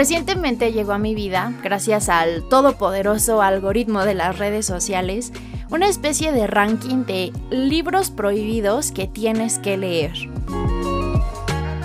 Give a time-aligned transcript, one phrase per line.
[0.00, 5.30] Recientemente llegó a mi vida, gracias al todopoderoso algoritmo de las redes sociales,
[5.68, 10.14] una especie de ranking de libros prohibidos que tienes que leer.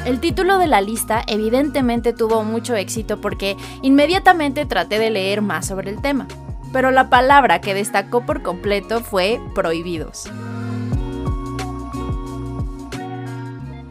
[0.06, 5.68] El título de la lista evidentemente tuvo mucho éxito porque inmediatamente traté de leer más
[5.68, 6.26] sobre el tema,
[6.72, 10.30] pero la palabra que destacó por completo fue prohibidos.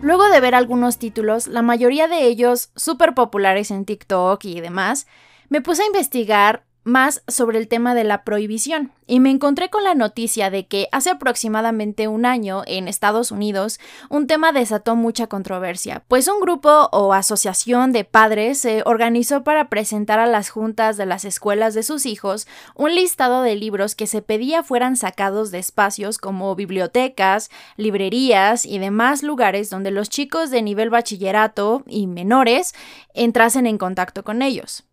[0.05, 5.07] Luego de ver algunos títulos, la mayoría de ellos súper populares en TikTok y demás,
[5.49, 9.85] me puse a investigar más sobre el tema de la prohibición y me encontré con
[9.85, 15.27] la noticia de que hace aproximadamente un año en Estados Unidos un tema desató mucha
[15.27, 20.97] controversia, pues un grupo o asociación de padres se organizó para presentar a las juntas
[20.97, 25.51] de las escuelas de sus hijos un listado de libros que se pedía fueran sacados
[25.51, 32.07] de espacios como bibliotecas, librerías y demás lugares donde los chicos de nivel bachillerato y
[32.07, 32.75] menores
[33.15, 34.85] entrasen en contacto con ellos.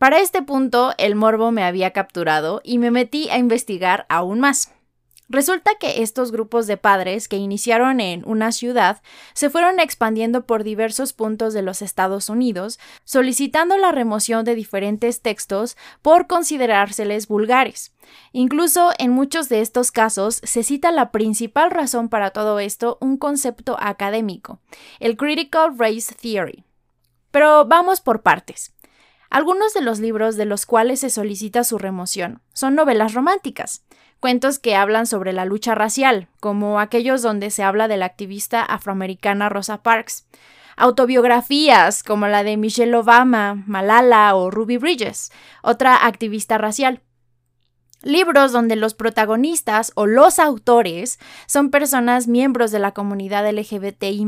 [0.00, 4.72] Para este punto, el morbo me había capturado y me metí a investigar aún más.
[5.28, 9.02] Resulta que estos grupos de padres que iniciaron en una ciudad
[9.34, 15.20] se fueron expandiendo por diversos puntos de los Estados Unidos, solicitando la remoción de diferentes
[15.20, 17.92] textos por considerárseles vulgares.
[18.32, 23.18] Incluso en muchos de estos casos se cita la principal razón para todo esto, un
[23.18, 24.60] concepto académico,
[24.98, 26.64] el Critical Race Theory.
[27.30, 28.72] Pero vamos por partes.
[29.30, 33.84] Algunos de los libros de los cuales se solicita su remoción son novelas románticas,
[34.18, 38.64] cuentos que hablan sobre la lucha racial, como aquellos donde se habla de la activista
[38.64, 40.26] afroamericana Rosa Parks,
[40.76, 45.30] autobiografías como la de Michelle Obama, Malala o Ruby Bridges,
[45.62, 47.00] otra activista racial.
[48.02, 54.26] Libros donde los protagonistas o los autores son personas miembros de la comunidad LGBTI,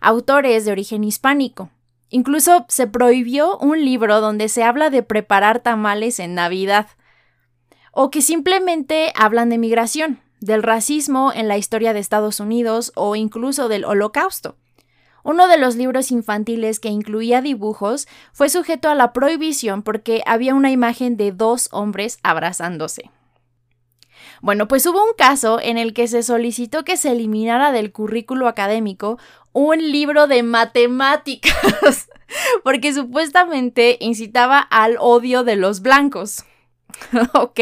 [0.00, 1.68] autores de origen hispánico,
[2.14, 6.88] Incluso se prohibió un libro donde se habla de preparar tamales en Navidad.
[7.90, 13.16] O que simplemente hablan de migración, del racismo en la historia de Estados Unidos o
[13.16, 14.56] incluso del holocausto.
[15.24, 20.54] Uno de los libros infantiles que incluía dibujos fue sujeto a la prohibición porque había
[20.54, 23.10] una imagen de dos hombres abrazándose.
[24.42, 28.48] Bueno, pues hubo un caso en el que se solicitó que se eliminara del currículo
[28.48, 29.16] académico
[29.52, 32.08] un libro de matemáticas,
[32.64, 36.44] porque supuestamente incitaba al odio de los blancos.
[37.34, 37.60] ok.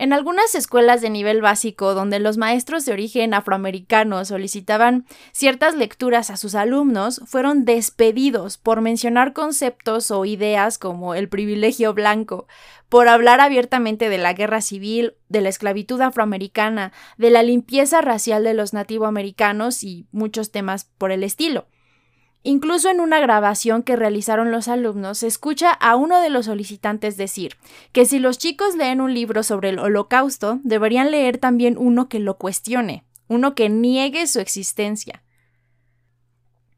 [0.00, 6.30] En algunas escuelas de nivel básico, donde los maestros de origen afroamericano solicitaban ciertas lecturas
[6.30, 12.48] a sus alumnos, fueron despedidos por mencionar conceptos o ideas como el privilegio blanco,
[12.88, 18.42] por hablar abiertamente de la guerra civil, de la esclavitud afroamericana, de la limpieza racial
[18.42, 21.66] de los nativoamericanos y muchos temas por el estilo.
[22.42, 27.18] Incluso en una grabación que realizaron los alumnos se escucha a uno de los solicitantes
[27.18, 27.56] decir
[27.92, 32.18] que si los chicos leen un libro sobre el holocausto, deberían leer también uno que
[32.18, 35.22] lo cuestione, uno que niegue su existencia.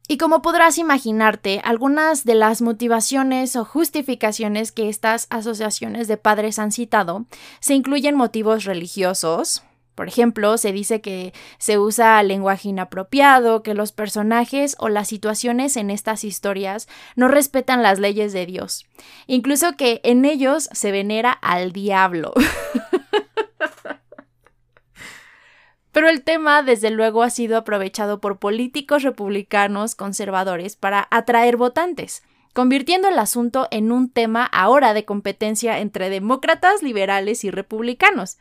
[0.09, 6.59] Y como podrás imaginarte, algunas de las motivaciones o justificaciones que estas asociaciones de padres
[6.59, 7.25] han citado
[7.61, 9.63] se incluyen motivos religiosos,
[9.95, 15.77] por ejemplo, se dice que se usa lenguaje inapropiado, que los personajes o las situaciones
[15.77, 18.85] en estas historias no respetan las leyes de Dios,
[19.27, 22.33] incluso que en ellos se venera al diablo.
[25.91, 32.23] Pero el tema, desde luego, ha sido aprovechado por políticos republicanos conservadores para atraer votantes,
[32.53, 38.39] convirtiendo el asunto en un tema ahora de competencia entre demócratas, liberales y republicanos.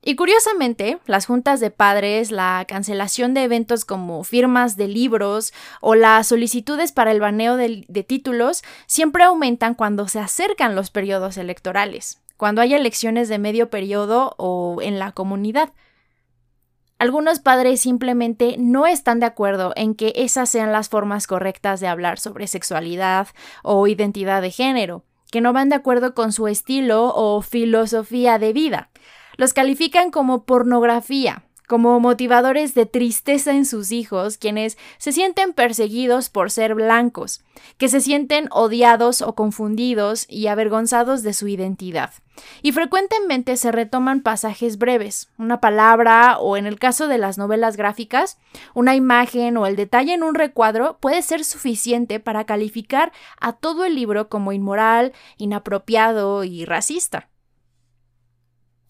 [0.00, 5.96] Y curiosamente, las juntas de padres, la cancelación de eventos como firmas de libros o
[5.96, 12.22] las solicitudes para el baneo de, títulos siempre aumentan cuando se acercan los periodos electorales,
[12.36, 15.72] cuando hay elecciones de medio periodo o en la comunidad.
[17.00, 21.88] Algunos padres simplemente no están de acuerdo en que esas sean las formas correctas de
[21.88, 23.28] hablar sobre sexualidad
[23.62, 28.52] o identidad de género, que no van de acuerdo con su estilo o filosofía de
[28.52, 28.90] vida
[29.38, 36.28] los califican como pornografía, como motivadores de tristeza en sus hijos, quienes se sienten perseguidos
[36.28, 37.44] por ser blancos,
[37.76, 42.10] que se sienten odiados o confundidos y avergonzados de su identidad.
[42.62, 47.76] Y frecuentemente se retoman pasajes breves, una palabra o en el caso de las novelas
[47.76, 48.38] gráficas,
[48.74, 53.84] una imagen o el detalle en un recuadro puede ser suficiente para calificar a todo
[53.84, 57.28] el libro como inmoral, inapropiado y racista.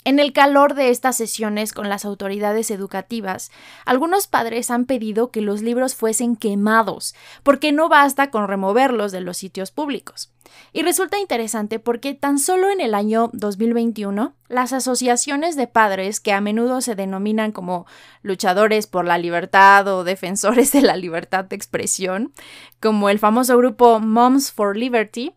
[0.08, 3.50] En el calor de estas sesiones con las autoridades educativas,
[3.84, 9.20] algunos padres han pedido que los libros fuesen quemados, porque no basta con removerlos de
[9.20, 10.32] los sitios públicos.
[10.72, 16.32] Y resulta interesante porque tan solo en el año 2021, las asociaciones de padres, que
[16.32, 17.84] a menudo se denominan como
[18.22, 22.32] luchadores por la libertad o defensores de la libertad de expresión,
[22.80, 25.34] como el famoso grupo Moms for Liberty,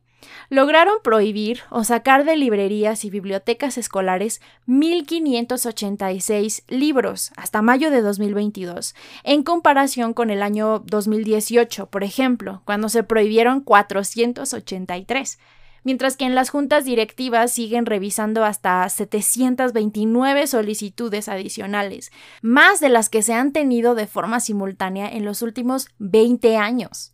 [0.49, 8.95] lograron prohibir o sacar de librerías y bibliotecas escolares 1.586 libros hasta mayo de 2022,
[9.23, 15.39] en comparación con el año 2018, por ejemplo, cuando se prohibieron 483
[15.83, 22.11] mientras que en las juntas directivas siguen revisando hasta 729 solicitudes adicionales,
[22.41, 27.13] más de las que se han tenido de forma simultánea en los últimos 20 años.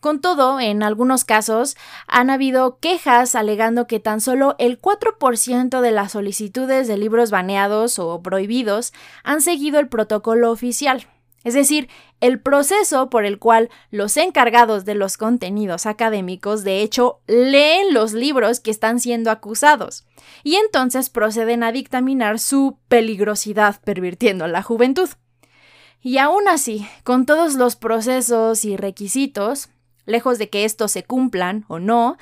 [0.00, 5.90] Con todo, en algunos casos han habido quejas alegando que tan solo el 4% de
[5.90, 8.92] las solicitudes de libros baneados o prohibidos
[9.24, 11.06] han seguido el protocolo oficial,
[11.44, 11.88] es decir,
[12.20, 18.12] el proceso por el cual los encargados de los contenidos académicos de hecho leen los
[18.12, 20.04] libros que están siendo acusados
[20.42, 25.08] y entonces proceden a dictaminar su peligrosidad pervirtiendo la juventud.
[26.00, 29.68] Y aún así, con todos los procesos y requisitos,
[30.08, 32.16] lejos de que estos se cumplan o no,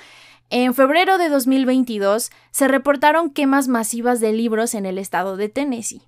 [0.51, 6.03] en febrero de 2022 se reportaron quemas masivas de libros en el estado de Tennessee.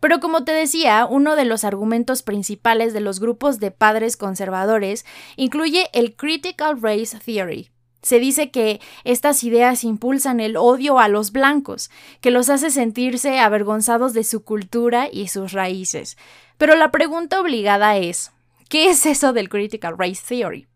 [0.00, 5.06] Pero como te decía, uno de los argumentos principales de los grupos de padres conservadores
[5.36, 7.70] incluye el Critical Race Theory.
[8.02, 11.90] Se dice que estas ideas impulsan el odio a los blancos,
[12.20, 16.18] que los hace sentirse avergonzados de su cultura y sus raíces.
[16.58, 18.30] Pero la pregunta obligada es,
[18.68, 20.66] ¿Qué es eso del Critical Race Theory?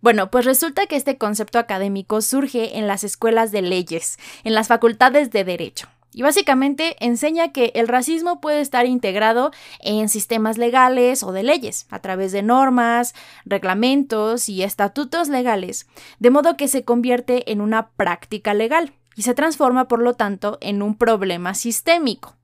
[0.00, 4.68] Bueno, pues resulta que este concepto académico surge en las escuelas de leyes, en las
[4.68, 5.88] facultades de derecho.
[6.12, 9.50] Y básicamente enseña que el racismo puede estar integrado
[9.80, 13.14] en sistemas legales o de leyes, a través de normas,
[13.44, 15.86] reglamentos y estatutos legales,
[16.18, 20.58] de modo que se convierte en una práctica legal y se transforma, por lo tanto,
[20.60, 22.37] en un problema sistémico.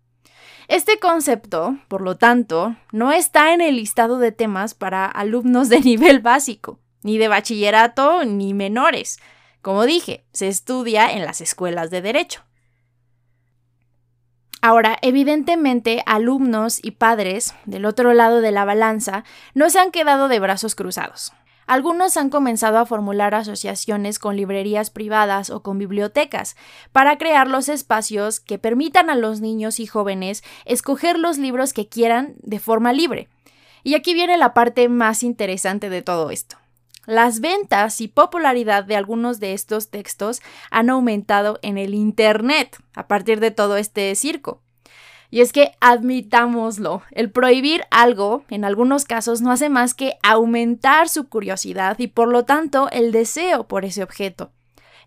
[0.68, 5.80] Este concepto, por lo tanto, no está en el listado de temas para alumnos de
[5.82, 9.18] nivel básico, ni de bachillerato, ni menores.
[9.60, 12.42] Como dije, se estudia en las escuelas de derecho.
[14.62, 20.28] Ahora, evidentemente, alumnos y padres del otro lado de la balanza no se han quedado
[20.28, 21.34] de brazos cruzados.
[21.66, 26.56] Algunos han comenzado a formular asociaciones con librerías privadas o con bibliotecas
[26.92, 31.88] para crear los espacios que permitan a los niños y jóvenes escoger los libros que
[31.88, 33.28] quieran de forma libre.
[33.82, 36.56] Y aquí viene la parte más interesante de todo esto.
[37.06, 40.40] Las ventas y popularidad de algunos de estos textos
[40.70, 44.62] han aumentado en el Internet a partir de todo este circo.
[45.34, 51.08] Y es que admitámoslo, el prohibir algo en algunos casos no hace más que aumentar
[51.08, 54.52] su curiosidad y por lo tanto el deseo por ese objeto.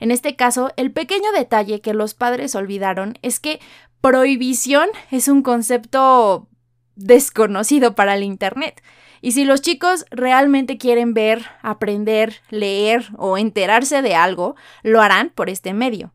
[0.01, 3.61] En este caso, el pequeño detalle que los padres olvidaron es que
[4.01, 6.49] prohibición es un concepto
[6.97, 8.83] desconocido para el Internet.
[9.21, 15.29] Y si los chicos realmente quieren ver, aprender, leer o enterarse de algo, lo harán
[15.29, 16.11] por este medio.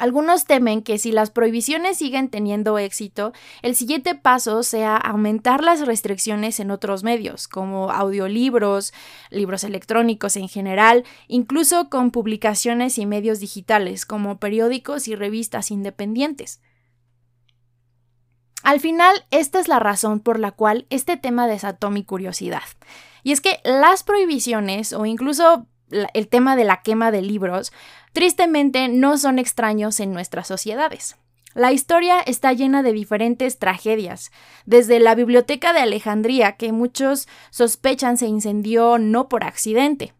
[0.00, 5.86] Algunos temen que si las prohibiciones siguen teniendo éxito, el siguiente paso sea aumentar las
[5.86, 8.94] restricciones en otros medios, como audiolibros,
[9.28, 16.62] libros electrónicos en general, incluso con publicaciones y medios digitales, como periódicos y revistas independientes.
[18.62, 22.62] Al final, esta es la razón por la cual este tema desató mi curiosidad.
[23.22, 27.72] Y es que las prohibiciones, o incluso el tema de la quema de libros,
[28.12, 31.16] tristemente no son extraños en nuestras sociedades.
[31.54, 34.30] La historia está llena de diferentes tragedias,
[34.66, 40.14] desde la biblioteca de Alejandría, que muchos sospechan se incendió no por accidente.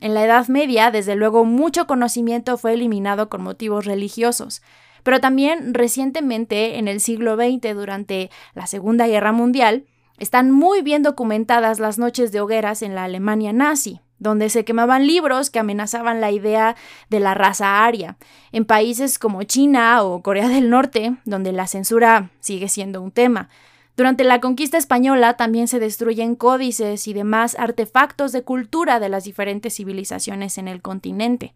[0.00, 4.62] En la Edad Media, desde luego, mucho conocimiento fue eliminado con motivos religiosos,
[5.02, 9.84] pero también recientemente, en el siglo XX, durante la Segunda Guerra Mundial,
[10.18, 15.06] están muy bien documentadas las noches de hogueras en la Alemania nazi, donde se quemaban
[15.06, 16.76] libros que amenazaban la idea
[17.08, 18.16] de la raza aria.
[18.52, 23.48] En países como China o Corea del Norte, donde la censura sigue siendo un tema.
[23.96, 29.24] Durante la conquista española también se destruyen códices y demás artefactos de cultura de las
[29.24, 31.54] diferentes civilizaciones en el continente.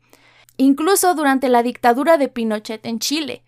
[0.56, 3.42] Incluso durante la dictadura de Pinochet en Chile.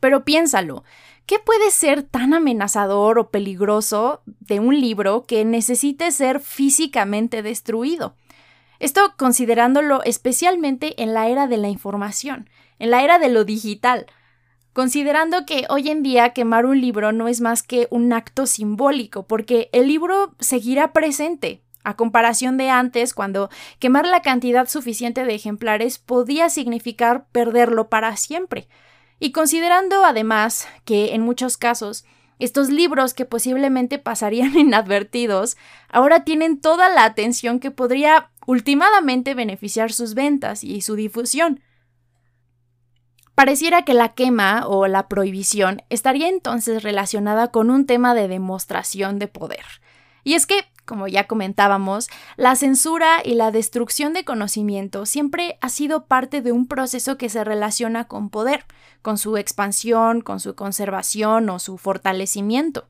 [0.00, 0.84] Pero piénsalo,
[1.26, 8.16] ¿Qué puede ser tan amenazador o peligroso de un libro que necesite ser físicamente destruido?
[8.80, 12.50] Esto considerándolo especialmente en la era de la información,
[12.80, 14.06] en la era de lo digital,
[14.72, 19.26] considerando que hoy en día quemar un libro no es más que un acto simbólico,
[19.26, 25.34] porque el libro seguirá presente, a comparación de antes, cuando quemar la cantidad suficiente de
[25.34, 28.68] ejemplares podía significar perderlo para siempre.
[29.22, 32.04] Y considerando además que en muchos casos
[32.40, 35.56] estos libros que posiblemente pasarían inadvertidos
[35.88, 41.60] ahora tienen toda la atención que podría ultimadamente beneficiar sus ventas y su difusión.
[43.36, 49.20] Pareciera que la quema o la prohibición estaría entonces relacionada con un tema de demostración
[49.20, 49.64] de poder.
[50.24, 55.68] Y es que, como ya comentábamos, la censura y la destrucción de conocimiento siempre ha
[55.68, 58.64] sido parte de un proceso que se relaciona con poder,
[59.00, 62.88] con su expansión, con su conservación o su fortalecimiento.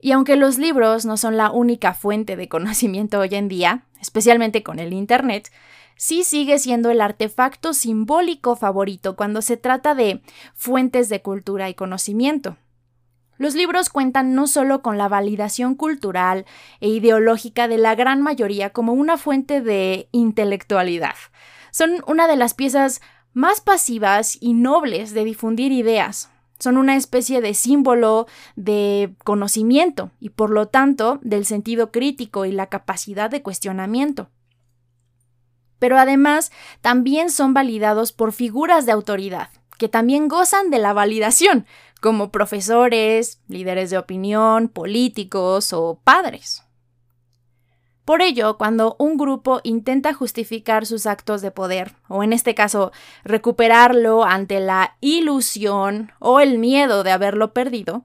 [0.00, 4.62] Y aunque los libros no son la única fuente de conocimiento hoy en día, especialmente
[4.62, 5.50] con el Internet,
[5.96, 10.22] sí sigue siendo el artefacto simbólico favorito cuando se trata de
[10.54, 12.56] fuentes de cultura y conocimiento.
[13.38, 16.46] Los libros cuentan no solo con la validación cultural
[16.80, 21.14] e ideológica de la gran mayoría como una fuente de intelectualidad,
[21.70, 23.02] son una de las piezas
[23.32, 26.30] más pasivas y nobles de difundir ideas.
[26.58, 32.52] Son una especie de símbolo de conocimiento y por lo tanto del sentido crítico y
[32.52, 34.30] la capacidad de cuestionamiento
[35.78, 41.66] pero además también son validados por figuras de autoridad, que también gozan de la validación,
[42.06, 46.62] como profesores, líderes de opinión, políticos o padres.
[48.04, 52.92] Por ello, cuando un grupo intenta justificar sus actos de poder, o en este caso,
[53.24, 58.04] recuperarlo ante la ilusión o el miedo de haberlo perdido,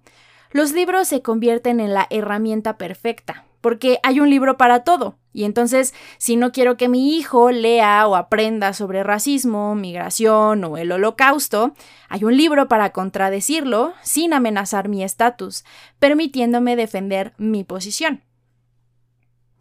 [0.49, 5.19] los libros se convierten en la herramienta perfecta, porque hay un libro para todo.
[5.33, 10.77] Y entonces, si no quiero que mi hijo lea o aprenda sobre racismo, migración o
[10.77, 11.73] el holocausto,
[12.09, 15.63] hay un libro para contradecirlo sin amenazar mi estatus,
[15.99, 18.23] permitiéndome defender mi posición.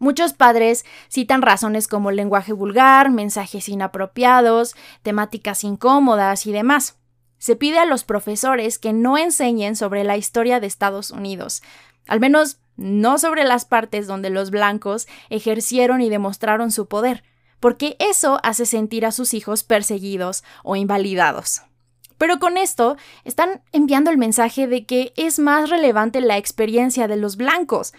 [0.01, 6.97] Muchos padres citan razones como lenguaje vulgar, mensajes inapropiados, temáticas incómodas y demás.
[7.37, 11.61] Se pide a los profesores que no enseñen sobre la historia de Estados Unidos,
[12.07, 17.23] al menos no sobre las partes donde los blancos ejercieron y demostraron su poder,
[17.59, 21.61] porque eso hace sentir a sus hijos perseguidos o invalidados.
[22.17, 27.17] Pero con esto están enviando el mensaje de que es más relevante la experiencia de
[27.17, 27.93] los blancos,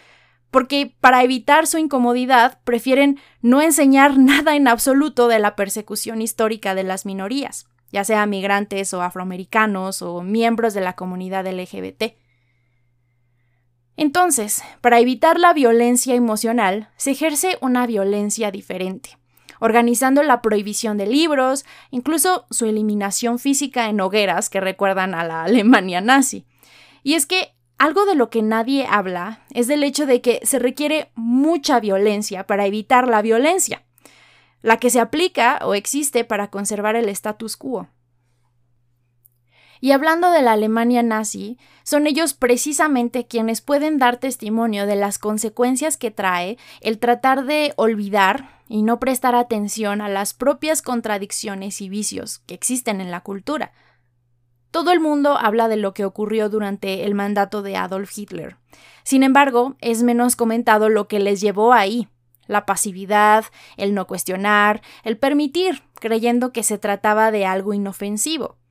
[0.52, 6.74] porque para evitar su incomodidad prefieren no enseñar nada en absoluto de la persecución histórica
[6.74, 12.14] de las minorías, ya sea migrantes o afroamericanos o miembros de la comunidad LGBT.
[14.02, 19.16] Entonces, para evitar la violencia emocional, se ejerce una violencia diferente,
[19.60, 25.44] organizando la prohibición de libros, incluso su eliminación física en hogueras que recuerdan a la
[25.44, 26.44] Alemania nazi.
[27.04, 30.58] Y es que algo de lo que nadie habla es del hecho de que se
[30.58, 33.84] requiere mucha violencia para evitar la violencia,
[34.62, 37.86] la que se aplica o existe para conservar el status quo.
[39.82, 45.18] Y hablando de la Alemania nazi, son ellos precisamente quienes pueden dar testimonio de las
[45.18, 51.80] consecuencias que trae el tratar de olvidar y no prestar atención a las propias contradicciones
[51.80, 53.72] y vicios que existen en la cultura.
[54.70, 58.58] Todo el mundo habla de lo que ocurrió durante el mandato de Adolf Hitler.
[59.02, 62.06] Sin embargo, es menos comentado lo que les llevó ahí,
[62.46, 63.46] la pasividad,
[63.76, 68.61] el no cuestionar, el permitir, creyendo que se trataba de algo inofensivo.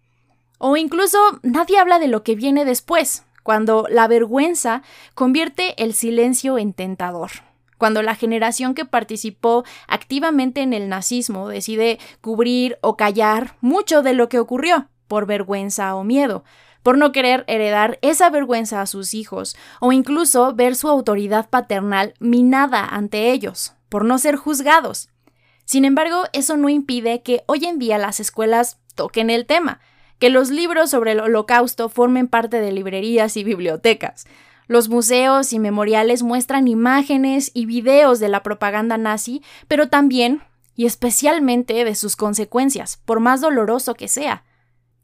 [0.64, 4.84] O incluso nadie habla de lo que viene después, cuando la vergüenza
[5.16, 7.32] convierte el silencio en tentador
[7.80, 14.14] cuando la generación que participó activamente en el nazismo decide cubrir o callar mucho de
[14.14, 16.44] lo que ocurrió por vergüenza o miedo,
[16.84, 22.14] por no querer heredar esa vergüenza a sus hijos, o incluso ver su autoridad paternal
[22.20, 25.10] minada ante ellos, por no ser juzgados.
[25.66, 29.80] Sin embargo, eso no impide que hoy en día las escuelas toquen el tema,
[30.22, 34.28] que los libros sobre el holocausto formen parte de librerías y bibliotecas.
[34.68, 40.44] Los museos y memoriales muestran imágenes y videos de la propaganda nazi, pero también
[40.76, 44.44] y especialmente de sus consecuencias, por más doloroso que sea,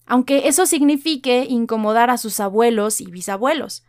[0.05, 3.83] aunque eso signifique incomodar a sus abuelos y bisabuelos.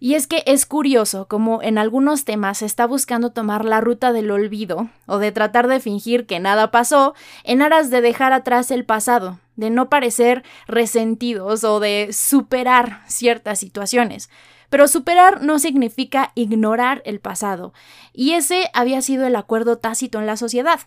[0.00, 4.10] Y es que es curioso como en algunos temas se está buscando tomar la ruta
[4.10, 8.70] del olvido o de tratar de fingir que nada pasó en aras de dejar atrás
[8.70, 14.30] el pasado, de no parecer resentidos o de superar ciertas situaciones.
[14.70, 17.74] Pero superar no significa ignorar el pasado,
[18.12, 20.80] y ese había sido el acuerdo tácito en la sociedad.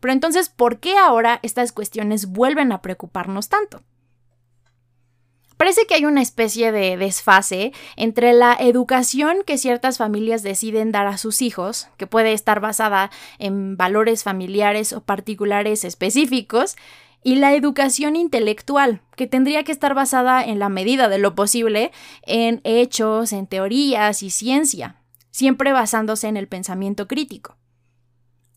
[0.00, 3.82] Pero entonces, ¿por qué ahora estas cuestiones vuelven a preocuparnos tanto?
[5.56, 11.06] Parece que hay una especie de desfase entre la educación que ciertas familias deciden dar
[11.06, 16.74] a sus hijos, que puede estar basada en valores familiares o particulares específicos,
[17.22, 21.92] y la educación intelectual, que tendría que estar basada en la medida de lo posible
[22.22, 24.96] en hechos, en teorías y ciencia,
[25.30, 27.56] siempre basándose en el pensamiento crítico.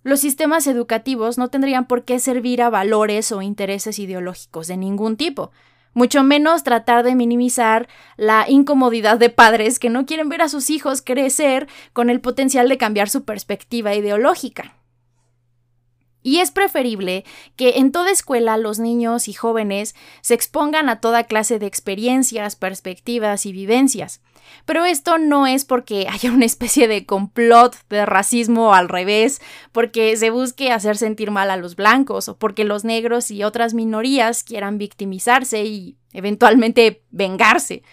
[0.04, 5.18] Los sistemas educativos no tendrían por qué servir a valores o intereses ideológicos de ningún
[5.18, 5.52] tipo,
[5.96, 10.70] mucho menos tratar de minimizar la incomodidad de padres que no quieren ver a sus
[10.70, 14.76] hijos crecer con el potencial de cambiar su perspectiva ideológica.
[16.26, 17.24] Y es preferible
[17.56, 22.56] que en toda escuela los niños y jóvenes se expongan a toda clase de experiencias,
[22.56, 24.22] perspectivas y vivencias,
[24.66, 29.40] pero esto no es porque haya una especie de complot de racismo al revés,
[29.72, 33.76] porque se busque hacer sentir mal a los blancos o porque los negros y otras
[33.76, 37.84] minorías quieran victimizarse y eventualmente vengarse,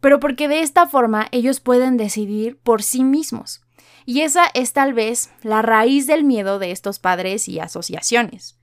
[0.00, 3.62] pero porque de esta forma ellos pueden decidir por sí mismos.
[4.10, 8.58] Y esa es tal vez la raíz del miedo de estos padres y asociaciones.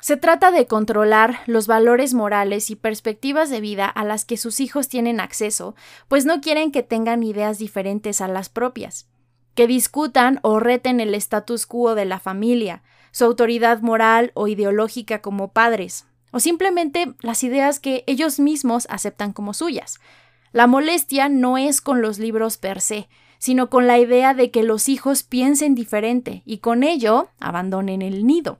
[0.00, 4.60] Se trata de controlar los valores morales y perspectivas de vida a las que sus
[4.60, 5.74] hijos tienen acceso,
[6.06, 9.08] pues no quieren que tengan ideas diferentes a las propias,
[9.56, 15.20] que discutan o reten el status quo de la familia, su autoridad moral o ideológica
[15.20, 19.98] como padres, o simplemente las ideas que ellos mismos aceptan como suyas.
[20.52, 24.62] La molestia no es con los libros per se, sino con la idea de que
[24.62, 28.58] los hijos piensen diferente y con ello abandonen el nido.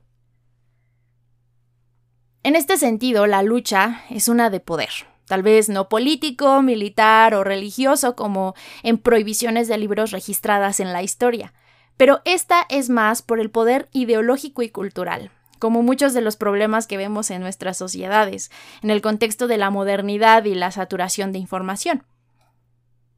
[2.43, 4.89] En este sentido, la lucha es una de poder,
[5.25, 11.03] tal vez no político, militar o religioso como en prohibiciones de libros registradas en la
[11.03, 11.53] historia,
[11.97, 16.87] pero esta es más por el poder ideológico y cultural, como muchos de los problemas
[16.87, 21.39] que vemos en nuestras sociedades, en el contexto de la modernidad y la saturación de
[21.39, 22.05] información.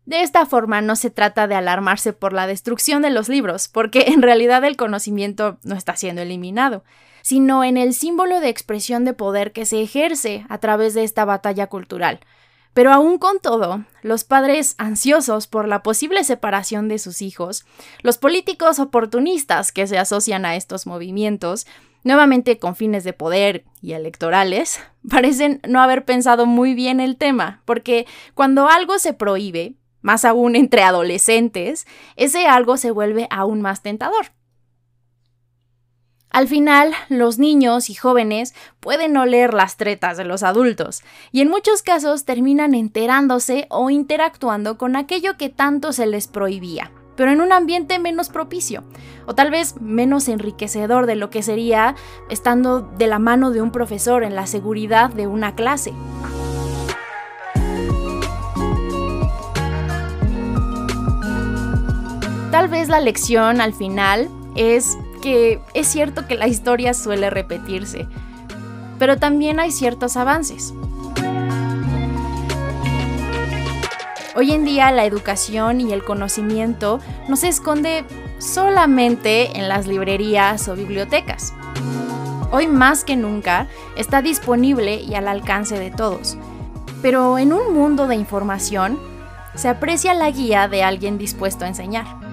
[0.05, 4.05] De esta forma no se trata de alarmarse por la destrucción de los libros, porque
[4.07, 6.83] en realidad el conocimiento no está siendo eliminado,
[7.21, 11.23] sino en el símbolo de expresión de poder que se ejerce a través de esta
[11.25, 12.19] batalla cultural.
[12.73, 17.65] Pero aún con todo, los padres ansiosos por la posible separación de sus hijos,
[18.01, 21.67] los políticos oportunistas que se asocian a estos movimientos,
[22.03, 27.61] nuevamente con fines de poder y electorales, parecen no haber pensado muy bien el tema,
[27.65, 31.85] porque cuando algo se prohíbe, más aún entre adolescentes,
[32.15, 34.31] ese algo se vuelve aún más tentador.
[36.31, 41.49] Al final, los niños y jóvenes pueden oler las tretas de los adultos y en
[41.49, 47.41] muchos casos terminan enterándose o interactuando con aquello que tanto se les prohibía, pero en
[47.41, 48.85] un ambiente menos propicio
[49.25, 51.95] o tal vez menos enriquecedor de lo que sería
[52.29, 55.91] estando de la mano de un profesor en la seguridad de una clase.
[62.51, 68.07] Tal vez la lección al final es que es cierto que la historia suele repetirse,
[68.99, 70.73] pero también hay ciertos avances.
[74.35, 78.03] Hoy en día la educación y el conocimiento no se esconde
[78.37, 81.53] solamente en las librerías o bibliotecas.
[82.51, 86.37] Hoy más que nunca está disponible y al alcance de todos.
[87.01, 88.99] Pero en un mundo de información
[89.55, 92.30] se aprecia la guía de alguien dispuesto a enseñar.